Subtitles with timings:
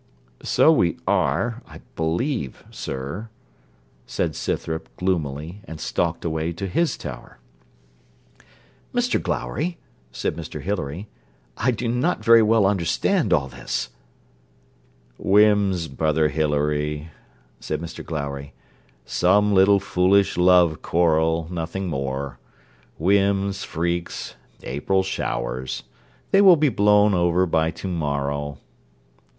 [0.41, 3.29] 'So we are, I believe, sir,'
[4.07, 7.37] said Scythrop, gloomily, and stalked away to his tower.
[8.95, 9.77] 'Mr Glowry,'
[10.11, 11.07] said Mr Hilary,
[11.57, 13.89] 'I do not very well understand all this.'
[15.19, 17.11] 'Whims, brother Hilary,'
[17.59, 18.53] said Mr Glowry;
[19.05, 22.39] 'some little foolish love quarrel, nothing more.
[22.97, 24.33] Whims, freaks,
[24.63, 25.83] April showers.
[26.31, 28.57] They will be blown over by to morrow.'